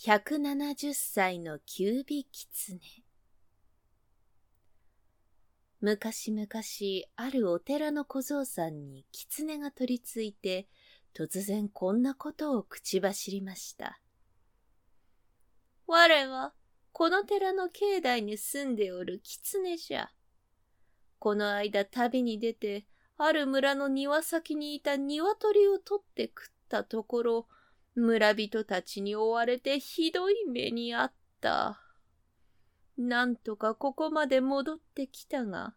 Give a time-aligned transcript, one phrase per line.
[0.00, 2.80] 170歳のキュービキツネ。
[5.80, 6.46] 昔々
[7.16, 10.68] あるお寺の小僧さんに狐が取り付いて
[11.16, 14.00] 突然こんなことを口走りました。
[15.88, 16.52] 我は
[16.92, 20.12] この寺の境内に住んでおる狐じゃ。
[21.18, 22.86] この間旅に出て
[23.16, 27.48] ある村の庭先にいた鶏を取って食ったところ
[27.94, 31.80] 村人たちに追われてひどい目にあった。
[32.96, 35.74] なんとかここまで戻ってきたが、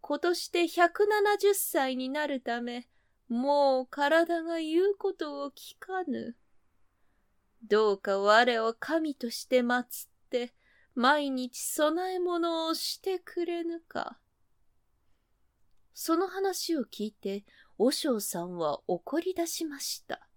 [0.00, 2.88] 今年で170歳になるため、
[3.28, 6.36] もう体が言うことを聞かぬ。
[7.68, 9.84] どうか我を神として祀っ
[10.30, 10.52] て、
[10.94, 14.18] 毎日供え物をしてくれぬか。
[15.94, 17.44] その話を聞いて、
[17.76, 20.27] 和尚さんは怒り出しました。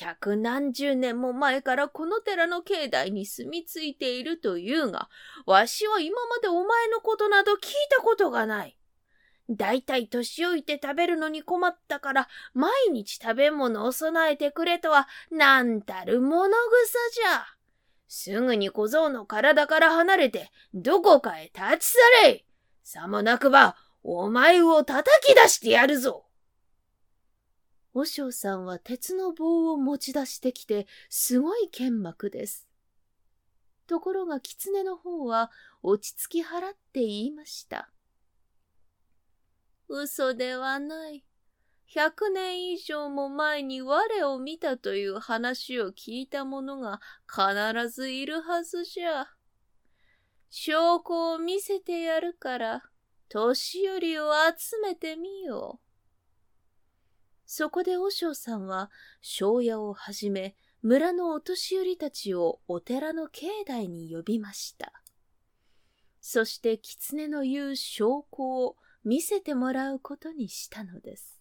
[0.00, 5.08] 百何十年も前からこの寺の境内に住み着いているというが、
[5.46, 7.58] わしは今までお前のことなど聞い
[7.90, 8.76] たことがない。
[9.50, 16.54] だいたい年老いて食べるのに困ったから、毎日食べ物を備えてくれとは、なんたる物草
[17.12, 17.46] じゃ。
[18.06, 21.92] すぐに小僧の体から離れて、どこかへ立ち
[22.24, 22.44] 去れ
[22.82, 26.29] さもなくば、お前を叩き出してやるぞ。
[27.92, 32.68] 和尚さんは鉄の棒を持ち出してきて、すごい剣幕です。
[33.86, 35.50] ところが狐の方は
[35.82, 37.90] 落ち着き払って言いました。
[39.88, 41.24] 嘘ではない。
[41.92, 49.26] 百年以上も前に我を見たという話を聞いた者が必ずいるはずじゃ。
[50.50, 52.82] 証拠を見せてやるから、
[53.28, 55.89] 年寄りを集めてみよう。
[57.52, 64.92] そこで和尚さんは庄屋をはじめ村のお年寄りたちをお寺の境内に呼びました。
[66.20, 71.40] そして狐の言う証拠を見せてもらうことにしたのです。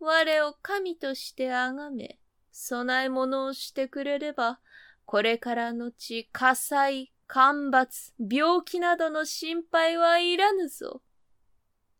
[0.00, 2.18] 我を神として崇め、
[2.50, 4.58] 供え物をしてくれれば、
[5.04, 11.00] これからのち火災、干ばつ、病気などの心配はいらぬぞ。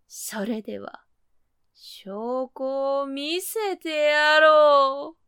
[0.08, 1.03] それでは、
[1.74, 5.24] 証拠を見せてやろう。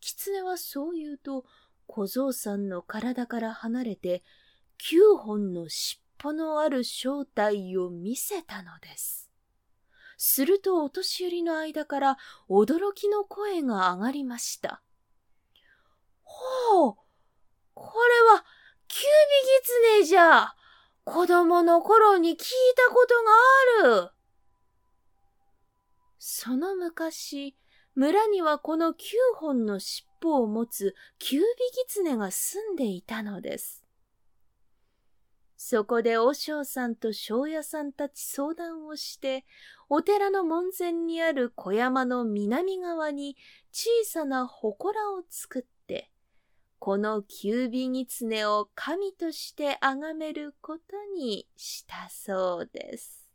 [0.00, 1.44] 狐はそう言うと、
[1.86, 4.22] 小僧さんの体から離れて、
[4.76, 9.30] 九本の尻尾のある正体を見せたのです。
[10.16, 14.82] するとお年寄りの間から驚きの声が上がりました。
[16.24, 16.94] ほう
[17.74, 18.44] これは、
[18.88, 19.06] キュービ
[19.46, 20.54] ギツネじゃ
[21.04, 22.36] 子供の頃に聞い
[22.76, 23.14] たこと
[23.86, 24.17] がある
[26.48, 27.54] その昔、
[27.94, 31.48] 村にはこの九本の尻尾を持つキュービギ
[31.86, 33.84] ツネが住んでいたのです。
[35.58, 39.44] そこで和尚さんと庄屋さんたち相談をして、
[39.90, 43.36] お寺の門前にある小山の南側に
[43.70, 46.10] 小さな祠を作って、
[46.78, 50.82] このキュービギツネを神として崇めること
[51.14, 53.27] にしたそうです。